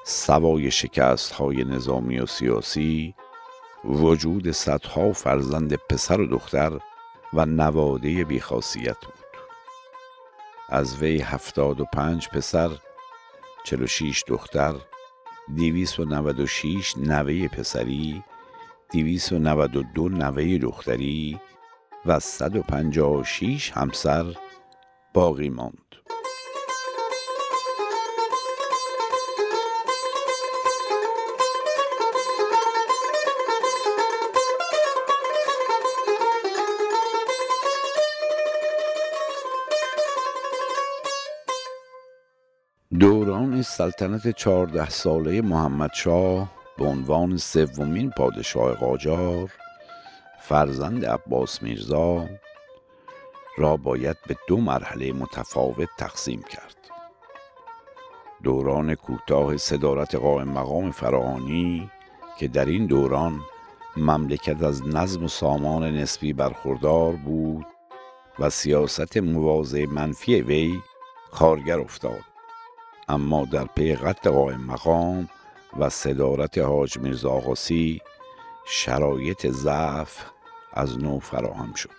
سوای 0.05 0.71
شکست 0.71 1.31
های 1.31 1.63
نظامی 1.63 2.19
و 2.19 2.25
سیاسی 2.25 3.15
وجود 3.85 4.51
صدها 4.51 5.13
فرزند 5.13 5.75
پسر 5.75 6.21
و 6.21 6.27
دختر 6.27 6.79
و 7.33 7.45
نواده 7.45 8.23
بیخاصیت 8.23 8.97
بود. 9.05 9.13
از 10.69 10.97
وی 10.97 11.21
هفتاد 11.21 11.81
و 11.81 11.85
پنج 11.93 12.29
پسر 12.29 12.69
چل 13.65 13.81
و 13.81 13.87
شیش 13.87 14.23
دختر 14.27 14.75
دیویس 15.55 15.99
و 15.99 16.05
نود 16.05 16.39
و 16.39 16.47
شیش 16.47 16.97
نوه 16.97 17.47
پسری 17.47 18.23
دیویس 18.91 19.31
و 19.31 19.39
نود 19.39 19.75
و 19.75 19.83
دو 19.83 20.09
نوه 20.09 20.57
دختری 20.57 21.39
و 22.05 22.19
صد 22.19 22.55
و 22.55 22.61
پنجاه 22.61 23.19
و 23.19 23.23
شیش 23.23 23.71
همسر 23.71 24.25
باقی 25.13 25.49
ماند. 25.49 25.95
دوران 42.99 43.61
سلطنت 43.61 44.27
چهارده 44.27 44.89
ساله 44.89 45.41
محمد 45.41 45.93
شاه 45.93 46.54
به 46.77 46.85
عنوان 46.85 47.37
سومین 47.37 48.11
پادشاه 48.17 48.73
قاجار 48.73 49.51
فرزند 50.39 51.05
عباس 51.05 51.63
میرزا 51.63 52.27
را 53.57 53.77
باید 53.77 54.17
به 54.27 54.35
دو 54.47 54.57
مرحله 54.57 55.11
متفاوت 55.11 55.89
تقسیم 55.97 56.41
کرد. 56.41 56.75
دوران 58.43 58.95
کوتاه 58.95 59.57
صدارت 59.57 60.15
قائم 60.15 60.47
مقام 60.47 60.91
فراهانی 60.91 61.91
که 62.39 62.47
در 62.47 62.65
این 62.65 62.85
دوران 62.85 63.39
مملکت 63.97 64.63
از 64.63 64.87
نظم 64.87 65.23
و 65.23 65.27
سامان 65.27 65.83
نسبی 65.83 66.33
برخوردار 66.33 67.15
بود 67.15 67.65
و 68.39 68.49
سیاست 68.49 69.17
مواضع 69.17 69.85
منفی 69.85 70.41
وی 70.41 70.79
کارگر 71.31 71.79
افتاد. 71.79 72.21
اما 73.07 73.45
در 73.45 73.65
پی 73.65 73.95
قتل 73.95 74.29
قائم 74.29 74.61
مقام 74.61 75.29
و 75.79 75.89
صدارت 75.89 76.57
حاج 76.57 76.97
میرزا 76.97 77.31
آقاسی 77.31 78.01
شرایط 78.67 79.47
ضعف 79.47 80.25
از 80.73 80.99
نو 80.99 81.19
فراهم 81.19 81.73
شد. 81.73 81.89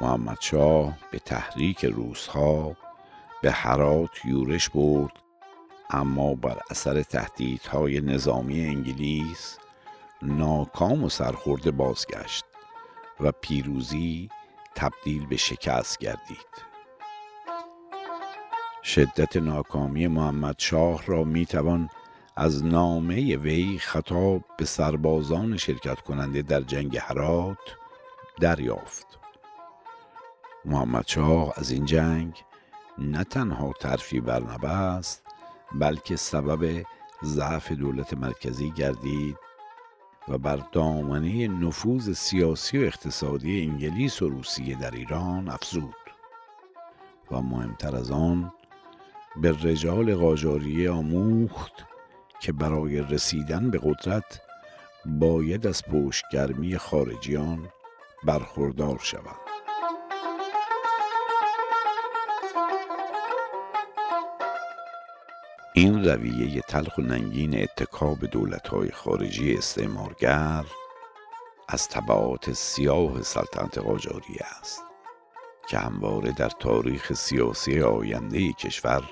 محمد 0.00 0.38
شاه 0.40 0.98
به 1.10 1.18
تحریک 1.18 1.84
روزها 1.84 2.76
به 3.42 3.52
حرات 3.52 4.24
یورش 4.24 4.68
برد 4.68 5.12
اما 5.90 6.34
بر 6.34 6.60
اثر 6.70 7.02
تهدیدهای 7.02 8.00
نظامی 8.00 8.66
انگلیس 8.66 9.58
ناکام 10.22 11.04
و 11.04 11.08
سرخورده 11.08 11.70
بازگشت 11.70 12.44
و 13.20 13.32
پیروزی 13.32 14.28
تبدیل 14.74 15.26
به 15.26 15.36
شکست 15.36 15.98
گردید. 15.98 16.74
شدت 18.82 19.36
ناکامی 19.36 20.06
محمد 20.06 20.54
شاه 20.58 21.06
را 21.06 21.24
می 21.24 21.46
توان 21.46 21.88
از 22.36 22.64
نامه 22.64 23.36
وی 23.36 23.78
خطاب 23.78 24.44
به 24.58 24.64
سربازان 24.64 25.56
شرکت 25.56 26.00
کننده 26.00 26.42
در 26.42 26.60
جنگ 26.60 26.96
هرات 26.96 27.58
دریافت. 28.40 29.06
محمد 30.64 31.06
شاه 31.06 31.52
از 31.56 31.70
این 31.70 31.84
جنگ 31.84 32.44
نه 32.98 33.24
تنها 33.24 33.72
ترفی 33.80 34.20
برنبست 34.20 35.22
بلکه 35.80 36.16
سبب 36.16 36.84
ضعف 37.24 37.72
دولت 37.72 38.14
مرکزی 38.14 38.70
گردید 38.70 39.36
و 40.28 40.38
بر 40.38 40.56
دامنه 40.72 41.48
نفوذ 41.48 42.12
سیاسی 42.12 42.78
و 42.78 42.82
اقتصادی 42.82 43.60
انگلیس 43.60 44.22
و 44.22 44.28
روسیه 44.28 44.76
در 44.76 44.90
ایران 44.90 45.48
افزود. 45.48 45.94
و 47.30 47.40
مهمتر 47.40 47.96
از 47.96 48.10
آن 48.10 48.52
به 49.36 49.52
رجال 49.62 50.14
قاجاریه 50.14 50.90
آموخت 50.90 51.93
که 52.44 52.52
برای 52.52 53.00
رسیدن 53.00 53.70
به 53.70 53.80
قدرت 53.82 54.40
باید 55.06 55.66
از 55.66 55.82
پشتگرمی 55.82 56.78
خارجیان 56.78 57.68
برخوردار 58.24 58.98
شود. 59.02 59.36
این 65.74 66.04
رویه 66.04 66.60
تلخ 66.60 66.98
و 66.98 67.02
ننگین 67.02 67.62
اتکا 67.62 68.14
به 68.14 68.26
دولت‌های 68.26 68.90
خارجی 68.90 69.54
استعمارگر 69.54 70.64
از 71.68 71.88
طبعات 71.88 72.52
سیاه 72.52 73.22
سلطنت 73.22 73.78
قاجاری 73.78 74.36
است 74.60 74.82
که 75.68 75.78
همواره 75.78 76.32
در 76.32 76.50
تاریخ 76.50 77.12
سیاسی 77.12 77.80
آینده 77.80 78.52
کشور 78.52 79.02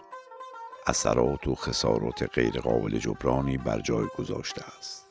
اثرات 0.87 1.49
و 1.49 1.55
خسارات 1.55 2.23
غیرقابل 2.35 2.99
جبرانی 2.99 3.59
بر 3.59 3.81
جای 3.81 4.07
گذاشته 4.19 4.63
است. 4.79 5.02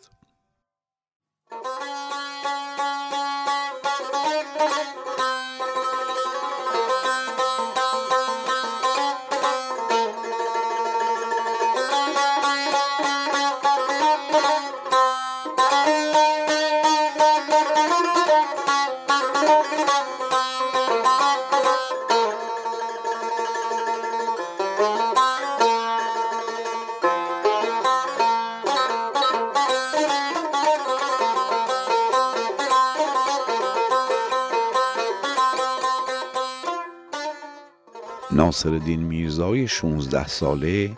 ناصرالدین 38.52 39.00
میرزای 39.00 39.68
16 39.68 40.28
ساله 40.28 40.98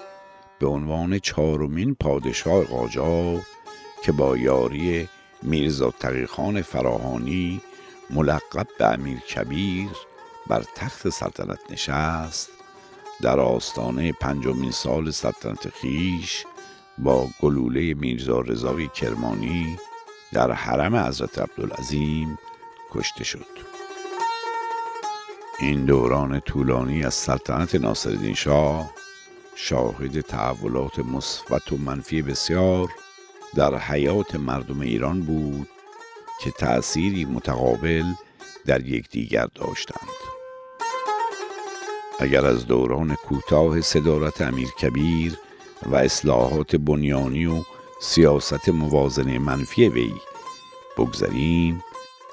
به 0.60 0.68
عنوان 0.68 1.20
چهارمین 1.20 1.96
پادشاه 1.96 2.64
قاجار 2.64 3.42
که 4.04 4.12
با 4.12 4.38
یاری 4.38 5.10
میرزا 5.44 5.92
تقیخان 5.92 6.62
فراهانی 6.62 7.62
ملقب 8.10 8.68
به 8.80 8.86
امیر 8.86 9.20
کبیر 9.20 9.90
بر 10.48 10.64
تخت 10.76 11.10
سلطنت 11.10 11.60
نشست 11.70 12.50
در 13.22 13.40
آستانه 13.40 14.12
پنجمین 14.12 14.72
سال 14.72 15.12
سلطنت 15.12 15.70
خیش 15.70 16.46
با 16.98 17.28
گلوله 17.42 17.94
میرزا 17.94 18.40
رضای 18.40 18.88
کرمانی 18.88 19.78
در 20.32 20.52
حرم 20.52 20.96
حضرت 20.96 21.40
عبدالعظیم 21.40 22.38
کشته 22.92 23.24
شد. 23.24 23.73
این 25.64 25.86
دوران 25.86 26.40
طولانی 26.40 27.04
از 27.04 27.14
سلطنت 27.14 27.76
ناصرالدین 27.76 28.34
شاه 28.34 28.92
شاهد 29.56 30.22
تحولات 30.22 31.00
مثبت 31.00 31.72
و 31.72 31.78
منفی 31.78 32.22
بسیار 32.22 32.90
در 33.56 33.78
حیات 33.78 34.36
مردم 34.36 34.80
ایران 34.80 35.22
بود 35.22 35.68
که 36.42 36.52
تأثیری 36.52 37.26
متقابل 37.26 38.04
در 38.66 38.86
یکدیگر 38.88 39.46
داشتند. 39.56 40.10
اگر 42.20 42.46
از 42.46 42.68
دوران 42.68 43.16
کوتاه 43.16 43.82
صدارت 43.82 44.42
امیر 44.42 44.70
کبیر 44.70 45.38
و 45.86 45.96
اصلاحات 45.96 46.76
بنیانی 46.76 47.46
و 47.46 47.64
سیاست 48.02 48.70
موازنه 48.70 49.40
منفی 49.40 49.90
وی 49.90 50.14
بگذریم 50.98 51.84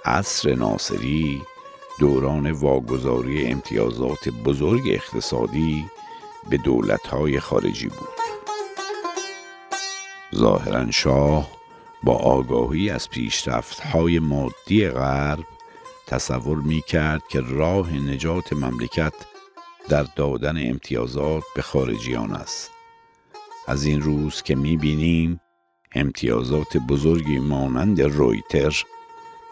عصر 0.05 0.55
ناصری 0.55 1.43
دوران 2.01 2.51
واگذاری 2.51 3.47
امتیازات 3.47 4.29
بزرگ 4.29 4.83
اقتصادی 4.87 5.87
به 6.51 6.57
دولتهای 6.57 7.41
خارجی 7.41 7.89
بود. 7.89 8.09
ظاهرا 10.35 10.91
شاه 10.91 11.51
با 12.03 12.15
آگاهی 12.15 12.91
از 12.91 13.11
پیشرفت‌های 13.11 14.19
مادی 14.19 14.89
غرب 14.89 15.45
تصور 16.07 16.59
می 16.59 16.83
کرد 16.87 17.23
که 17.29 17.41
راه 17.41 17.93
نجات 17.93 18.53
مملکت 18.53 19.15
در 19.89 20.03
دادن 20.03 20.71
امتیازات 20.71 21.43
به 21.55 21.63
خارجیان 21.63 22.33
است. 22.33 22.71
از 23.67 23.85
این 23.85 24.03
روز 24.03 24.43
که 24.43 24.55
می 24.55 24.77
بینیم 24.77 25.41
امتیازات 25.95 26.77
بزرگی 26.77 27.39
مانند 27.39 28.03
رویتر 28.03 28.85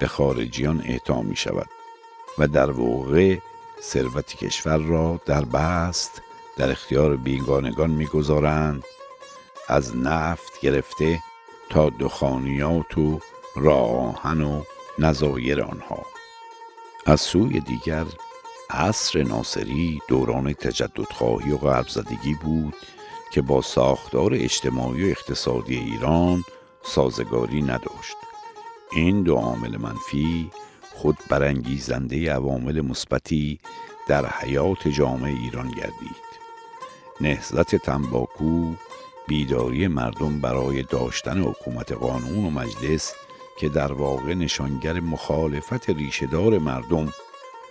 به 0.00 0.06
خارجیان 0.06 0.82
اعطا 0.84 1.22
می 1.22 1.36
شود 1.36 1.77
و 2.38 2.48
در 2.48 2.70
واقع 2.70 3.38
ثروت 3.82 4.34
کشور 4.36 4.78
را 4.78 5.20
در 5.26 5.44
بست 5.44 6.22
در 6.56 6.70
اختیار 6.70 7.16
بیگانگان 7.16 7.90
می‌گذارند. 7.90 8.84
از 9.68 9.96
نفت 9.96 10.60
گرفته 10.60 11.22
تا 11.70 11.90
دخانیات 11.90 12.98
و 12.98 13.20
راهن 13.56 14.42
و 14.42 14.62
نظایر 14.98 15.62
آنها. 15.62 16.06
از 17.06 17.20
سوی 17.20 17.60
دیگر 17.60 18.04
عصر 18.70 19.22
ناصری 19.22 20.00
دوران 20.08 20.52
تجددخواهی 20.52 21.52
و 21.52 21.56
غرب 21.56 21.88
زدگی 21.88 22.34
بود 22.34 22.74
که 23.32 23.42
با 23.42 23.62
ساختار 23.62 24.34
اجتماعی 24.34 25.04
و 25.04 25.10
اقتصادی 25.10 25.76
ایران 25.76 26.44
سازگاری 26.82 27.62
نداشت. 27.62 28.16
این 28.92 29.22
دو 29.22 29.34
عامل 29.34 29.76
منفی 29.76 30.50
خود 30.98 31.18
برانگیزنده 31.28 32.32
عوامل 32.32 32.80
مثبتی 32.80 33.58
در 34.08 34.26
حیات 34.26 34.88
جامعه 34.88 35.32
ایران 35.32 35.68
گردید. 35.68 36.28
نهضت 37.20 37.76
تنباکو 37.76 38.74
بیداری 39.28 39.88
مردم 39.88 40.40
برای 40.40 40.82
داشتن 40.82 41.42
حکومت 41.42 41.92
قانون 41.92 42.44
و 42.44 42.50
مجلس 42.50 43.14
که 43.58 43.68
در 43.68 43.92
واقع 43.92 44.34
نشانگر 44.34 45.00
مخالفت 45.00 45.90
ریشهدار 45.90 46.58
مردم 46.58 47.12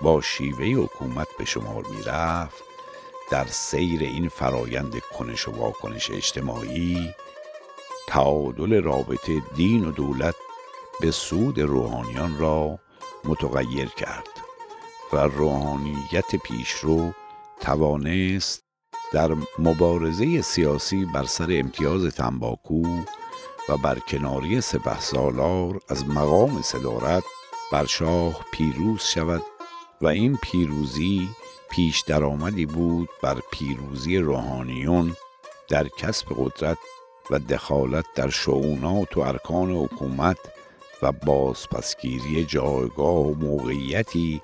با 0.01 0.21
شیوه 0.21 0.65
حکومت 0.65 1.27
به 1.39 1.45
شمار 1.45 1.83
می 1.91 2.03
رفت 2.05 2.63
در 3.31 3.45
سیر 3.45 4.01
این 4.01 4.29
فرایند 4.29 4.99
کنش 4.99 5.47
و 5.47 5.51
واکنش 5.51 6.11
اجتماعی 6.11 7.09
تعادل 8.07 8.83
رابطه 8.83 9.41
دین 9.55 9.85
و 9.85 9.91
دولت 9.91 10.35
به 11.01 11.11
سود 11.11 11.59
روحانیان 11.59 12.37
را 12.37 12.79
متغیر 13.27 13.89
کرد 13.89 14.27
و 15.13 15.17
روحانیت 15.17 16.35
پیشرو 16.35 17.11
توانست 17.61 18.63
در 19.13 19.31
مبارزه 19.59 20.41
سیاسی 20.41 21.05
بر 21.05 21.23
سر 21.23 21.47
امتیاز 21.49 22.15
تنباکو 22.15 22.83
و 23.69 23.77
بر 23.77 23.99
کناری 23.99 24.61
سپه 24.61 24.99
سالار 24.99 25.79
از 25.89 26.07
مقام 26.07 26.61
صدارت 26.61 27.23
بر 27.71 27.85
شاه 27.85 28.45
پیروز 28.51 29.01
شود 29.03 29.43
و 30.01 30.07
این 30.07 30.37
پیروزی 30.41 31.29
پیش 31.69 32.01
درآمدی 32.01 32.65
بود 32.65 33.09
بر 33.23 33.37
پیروزی 33.51 34.17
روحانیون 34.17 35.15
در 35.69 35.87
کسب 35.87 36.27
قدرت 36.37 36.77
و 37.31 37.39
دخالت 37.39 38.05
در 38.15 38.29
شعونات 38.29 39.17
و 39.17 39.19
ارکان 39.19 39.71
حکومت 39.71 40.37
و 41.01 41.11
بازپسگیری 41.11 42.45
جایگاه 42.45 43.27
و 43.27 43.33
موقعیتی 43.33 44.41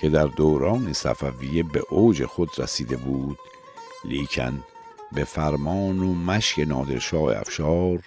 که 0.00 0.08
در 0.08 0.26
دوران 0.26 0.92
صفویه 0.92 1.62
به 1.62 1.82
اوج 1.90 2.24
خود 2.24 2.50
رسیده 2.58 2.96
بود 2.96 3.38
لیکن 4.04 4.64
به 5.12 5.24
فرمان 5.24 5.98
و 5.98 6.14
مشی 6.14 6.64
نادرشاه 6.64 7.36
افشار 7.36 8.02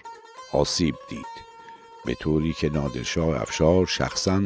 آسیب 0.51 0.95
دید. 1.09 1.25
به 2.05 2.15
طوری 2.15 2.53
که 2.53 2.69
نادرشاه 2.69 3.41
افشار 3.41 3.85
شخصا 3.85 4.43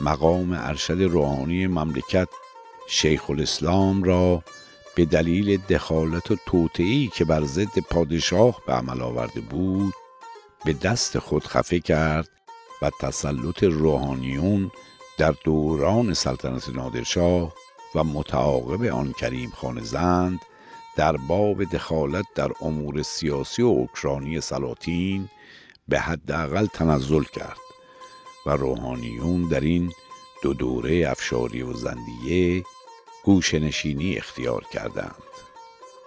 مقام 0.00 0.52
ارشد 0.52 1.02
روحانی 1.02 1.66
مملکت 1.66 2.28
شیخ 2.88 3.30
الاسلام 3.30 4.02
را 4.02 4.42
به 4.94 5.04
دلیل 5.04 5.56
دخالت 5.56 6.30
و 6.30 6.36
توطئه‌ای 6.46 7.10
که 7.14 7.24
بر 7.24 7.44
ضد 7.44 7.78
پادشاه 7.78 8.62
به 8.66 8.72
عمل 8.72 9.02
آورده 9.02 9.40
بود 9.40 9.94
به 10.64 10.72
دست 10.72 11.18
خود 11.18 11.46
خفه 11.46 11.80
کرد 11.80 12.28
و 12.82 12.90
تسلط 13.00 13.62
روحانیون 13.62 14.70
در 15.18 15.34
دوران 15.44 16.14
سلطنت 16.14 16.68
نادرشاه 16.68 17.54
و 17.94 18.04
متعاقب 18.04 18.84
آن 18.84 19.12
کریم 19.12 19.50
خان 19.50 19.80
زند 19.80 20.40
در 20.96 21.16
باب 21.16 21.64
دخالت 21.64 22.24
در 22.34 22.50
امور 22.60 23.02
سیاسی 23.02 23.62
و 23.62 23.66
اوکرانی 23.66 24.40
سلاطین 24.40 25.28
به 25.88 26.00
حداقل 26.00 26.66
تنزل 26.66 27.22
کرد 27.22 27.58
و 28.46 28.50
روحانیون 28.50 29.48
در 29.48 29.60
این 29.60 29.92
دو 30.42 30.54
دوره 30.54 31.08
افشاری 31.10 31.62
و 31.62 31.72
زندیه 31.72 32.64
گوشنشینی 33.24 34.16
اختیار 34.16 34.64
کردند. 34.72 35.22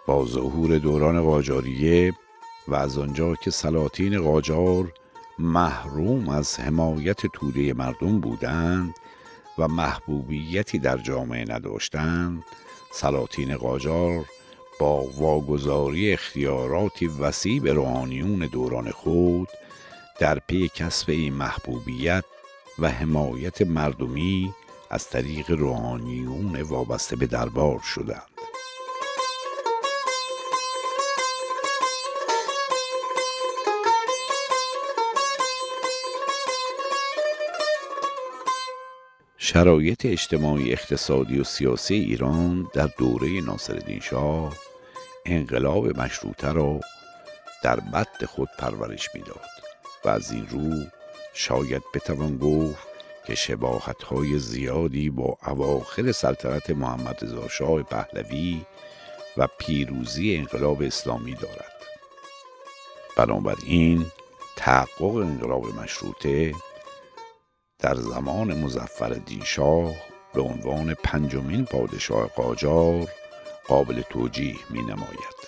با 0.07 0.25
ظهور 0.25 0.77
دوران 0.77 1.23
قاجاریه 1.23 2.13
و 2.67 2.75
از 2.75 2.97
آنجا 2.97 3.36
که 3.36 3.51
سلاطین 3.51 4.21
قاجار 4.21 4.93
محروم 5.39 6.29
از 6.29 6.59
حمایت 6.59 7.25
توده 7.25 7.73
مردم 7.73 8.19
بودند 8.19 8.95
و 9.57 9.67
محبوبیتی 9.67 10.79
در 10.79 10.97
جامعه 10.97 11.45
نداشتند. 11.53 12.43
سلاطین 12.93 13.57
قاجار 13.57 14.25
با 14.79 15.01
واگذاری 15.17 16.13
اختیاراتی 16.13 17.07
وسیع 17.07 17.61
به 17.61 17.73
روحانیون 17.73 18.39
دوران 18.39 18.91
خود 18.91 19.47
در 20.19 20.39
پی 20.39 20.67
کسب 20.75 21.09
این 21.09 21.33
محبوبیت 21.33 22.23
و 22.79 22.89
حمایت 22.89 23.61
مردمی 23.61 24.53
از 24.89 25.09
طریق 25.09 25.51
روحانیون 25.51 26.61
وابسته 26.61 27.15
به 27.15 27.25
دربار 27.25 27.79
شدند. 27.79 28.32
شرایط 39.53 40.05
اجتماعی 40.05 40.71
اقتصادی 40.71 41.39
و 41.39 41.43
سیاسی 41.43 41.95
ایران 41.95 42.69
در 42.73 42.89
دوره 42.97 43.41
ناصرالدین 43.41 43.99
شاه 43.99 44.53
انقلاب 45.25 45.99
مشروطه 45.99 46.51
را 46.51 46.79
در 47.63 47.79
بد 47.79 48.25
خود 48.25 48.49
پرورش 48.59 49.09
می‌داد 49.15 49.49
و 50.05 50.09
از 50.09 50.31
این 50.31 50.47
رو 50.47 50.85
شاید 51.33 51.83
بتوان 51.93 52.37
گفت 52.37 52.87
که 53.27 53.35
شباهت 53.35 54.03
های 54.03 54.39
زیادی 54.39 55.09
با 55.09 55.37
اواخر 55.47 56.11
سلطنت 56.11 56.69
محمد 56.69 57.23
رضا 57.23 57.47
شاه 57.47 57.83
پهلوی 57.83 58.65
و 59.37 59.47
پیروزی 59.57 60.35
انقلاب 60.35 60.81
اسلامی 60.81 61.33
دارد. 61.33 61.73
بنابراین 63.17 64.05
تحقق 64.55 65.15
انقلاب 65.15 65.75
مشروطه 65.75 66.53
در 67.83 67.95
زمان 67.95 68.53
مزفر 68.53 69.21
شاه 69.45 69.93
به 70.33 70.41
عنوان 70.41 70.93
پنجمین 70.93 71.65
پادشاه 71.65 72.27
قاجار 72.27 73.07
قابل 73.67 74.01
توجیه 74.01 74.55
می 74.69 74.81
نماید. 74.81 75.43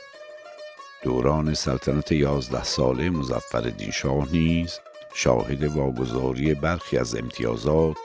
دوران 1.04 1.54
سلطنت 1.54 2.12
یازده 2.12 2.64
ساله 2.64 3.10
مزفر 3.10 3.74
شاه 3.94 4.32
نیز 4.32 4.80
شاهد 5.14 5.64
واگذاری 5.64 6.54
برخی 6.54 6.98
از 6.98 7.16
امتیازات 7.16 7.96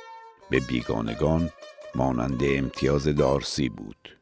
به 0.50 0.60
بیگانگان 0.60 1.50
مانند 1.94 2.40
امتیاز 2.44 3.08
دارسی 3.08 3.68
بود 3.68 4.18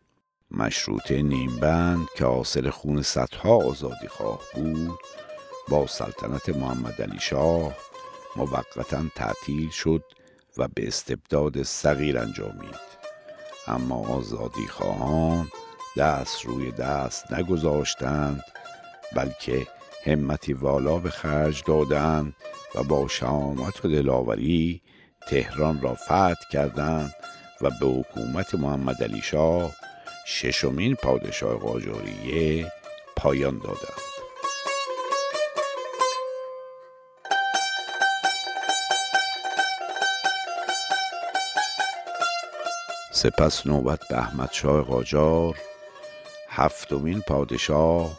مشروطه 0.51 1.23
نیمبند 1.23 2.07
که 2.17 2.25
حاصل 2.25 2.71
خون 2.71 3.03
صدها 3.03 3.57
آزادی 3.57 4.09
خواه 4.09 4.41
بود 4.55 4.99
با 5.69 5.87
سلطنت 5.87 6.49
محمد 6.49 7.03
علی 7.03 7.21
شاه 7.21 7.88
موقتا 8.39 9.05
تعطیل 9.15 9.71
شد 9.71 10.05
و 10.57 10.69
به 10.69 10.87
استبداد 10.87 11.63
صغیر 11.63 12.19
انجامید 12.19 12.89
اما 13.67 14.09
آزادی 14.09 14.67
خواهان 14.67 15.49
دست 15.97 16.45
روی 16.45 16.73
دست 16.73 17.33
نگذاشتند 17.33 18.43
بلکه 19.17 19.67
همتی 20.05 20.53
والا 20.53 20.99
به 20.99 21.11
خرج 21.11 21.63
دادند 21.67 22.35
و 22.75 22.83
با 22.83 23.09
شهامت 23.09 23.85
و 23.85 23.89
دلاوری 23.89 24.83
تهران 25.29 25.81
را 25.81 25.95
فتح 25.95 26.49
کردند 26.53 27.15
و 27.61 27.71
به 27.81 27.87
حکومت 27.87 28.55
محمد 28.55 29.03
علی 29.03 29.23
شاه 29.23 29.71
ششمین 30.27 30.95
پادشاه 30.95 31.59
قاجاریه 31.59 32.73
پایان 33.17 33.59
دادند. 33.59 34.08
سپس 43.19 43.67
نوبت 43.67 44.01
به 44.11 44.19
احمد 44.19 44.53
شاه 44.53 44.83
قاجار 44.83 45.59
هفتمین 46.49 47.21
پادشاه 47.21 48.19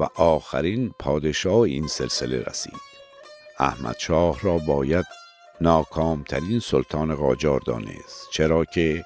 و 0.00 0.08
آخرین 0.14 0.94
پادشاه 0.98 1.60
این 1.60 1.86
سلسله 1.86 2.40
رسید. 2.40 2.80
احمد 3.58 3.96
شاه 3.98 4.40
را 4.42 4.58
باید 4.58 5.04
ناکامترین 5.60 6.60
سلطان 6.60 7.14
قاجار 7.14 7.60
دانست 7.60 8.28
چرا 8.32 8.64
که 8.64 9.04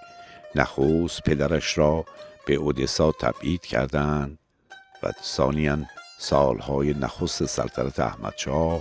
نخوص 0.55 1.21
پدرش 1.23 1.79
را 1.79 2.05
به 2.47 2.55
اودسا 2.55 3.13
تبعید 3.13 3.67
کردند 3.67 4.39
و 5.03 5.13
ثانیا 5.23 5.79
سالهای 6.19 6.95
نخست 6.95 7.47
سلطنت 7.47 8.01
احمد 8.01 8.35
شاه 8.37 8.81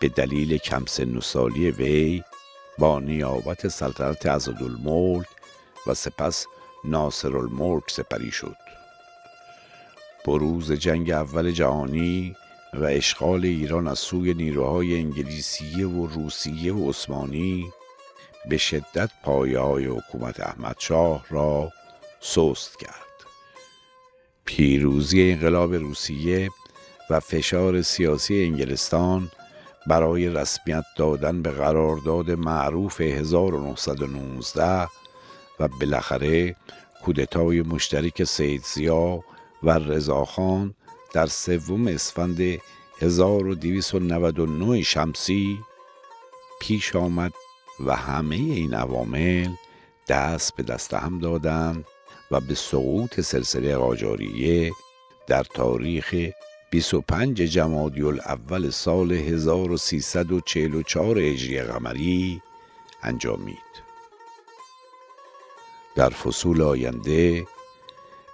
به 0.00 0.08
دلیل 0.08 0.56
کم 0.56 0.84
سن 0.86 1.16
و 1.16 1.20
سالی 1.20 1.70
وی 1.70 2.22
با 2.78 3.00
نیابت 3.00 3.68
سلطنت 3.68 4.26
عزدالملک 4.26 5.33
و 5.86 5.94
سپس 5.94 6.46
ناصر 6.84 7.36
الملک 7.36 7.90
سپری 7.90 8.30
شد. 8.30 8.56
بروز 10.26 10.72
جنگ 10.72 11.10
اول 11.10 11.50
جهانی 11.50 12.36
و 12.74 12.84
اشغال 12.84 13.44
ایران 13.44 13.88
از 13.88 13.98
سوی 13.98 14.34
نیروهای 14.34 14.94
انگلیسیه 14.94 15.86
و 15.86 16.06
روسیه 16.06 16.74
و 16.74 16.90
عثمانی 16.90 17.72
به 18.48 18.56
شدت 18.56 19.10
پایه 19.22 19.58
های 19.58 19.86
حکومت 19.86 20.40
احمد 20.40 20.76
شاه 20.78 21.24
را 21.30 21.72
سست 22.20 22.78
کرد. 22.78 23.04
پیروزی 24.44 25.30
انقلاب 25.30 25.74
روسیه 25.74 26.50
و 27.10 27.20
فشار 27.20 27.82
سیاسی 27.82 28.44
انگلستان 28.44 29.30
برای 29.86 30.28
رسمیت 30.28 30.84
دادن 30.96 31.42
به 31.42 31.50
قرارداد 31.50 32.30
معروف 32.30 33.00
1919 33.00 34.88
بالاخره 35.68 36.56
کودتای 37.04 37.62
مشترک 37.62 38.24
سید 38.24 38.64
زیا 38.64 39.24
و 39.62 39.70
رضاخان 39.70 40.74
در 41.12 41.26
سوم 41.26 41.86
اسفند 41.86 42.60
1299 43.00 44.82
شمسی 44.82 45.58
پیش 46.60 46.96
آمد 46.96 47.32
و 47.86 47.96
همه 47.96 48.36
این 48.36 48.74
عوامل 48.74 49.48
دست 50.08 50.56
به 50.56 50.62
دست 50.62 50.94
هم 50.94 51.18
دادند 51.18 51.84
و 52.30 52.40
به 52.40 52.54
سقوط 52.54 53.20
سلسله 53.20 53.76
قاجاریه 53.76 54.72
در 55.26 55.42
تاریخ 55.42 56.14
25 56.70 57.42
جمادی 57.42 58.02
الاول 58.02 58.70
سال 58.70 59.12
1344 59.12 61.18
هجری 61.18 61.60
قمری 61.60 62.42
انجامید. 63.02 63.83
در 65.96 66.10
فصول 66.10 66.62
آینده 66.62 67.46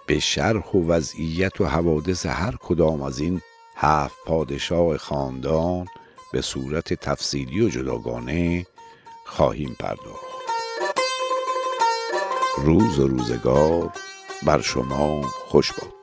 به 0.07 0.19
شرح 0.19 0.71
و 0.71 0.87
وضعیت 0.87 1.61
و 1.61 1.67
حوادث 1.67 2.27
هر 2.27 2.57
کدام 2.61 3.03
از 3.03 3.21
این 3.21 3.41
هفت 3.77 4.17
پادشاه 4.27 4.97
خاندان 4.97 5.87
به 6.33 6.41
صورت 6.41 6.95
تفصیلی 6.95 7.61
و 7.61 7.69
جداگانه 7.69 8.67
خواهیم 9.27 9.77
پرداخت. 9.79 10.31
روز 12.57 12.99
و 12.99 13.09
روزگار 13.09 13.93
بر 14.43 14.61
شما 14.61 15.23
خوش 15.23 15.73
باد. 15.73 16.00